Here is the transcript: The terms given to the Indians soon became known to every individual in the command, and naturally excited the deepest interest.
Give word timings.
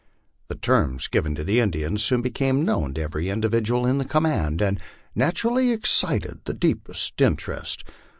The 0.47 0.55
terms 0.55 1.07
given 1.07 1.35
to 1.35 1.43
the 1.43 1.59
Indians 1.59 2.01
soon 2.03 2.23
became 2.23 2.65
known 2.65 2.95
to 2.95 3.01
every 3.03 3.29
individual 3.29 3.85
in 3.85 3.99
the 3.99 4.03
command, 4.05 4.59
and 4.59 4.79
naturally 5.13 5.69
excited 5.69 6.39
the 6.45 6.55
deepest 6.55 7.21
interest. 7.21 7.83